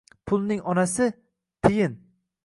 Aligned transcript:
Pulning 0.25 0.61
onasi- 0.71 1.13
tiyin. 1.63 1.99